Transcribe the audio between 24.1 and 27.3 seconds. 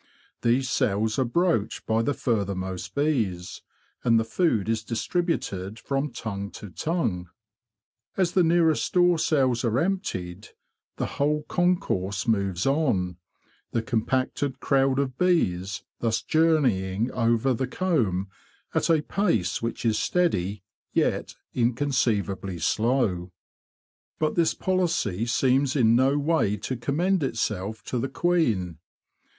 But this policy seems in no way to commend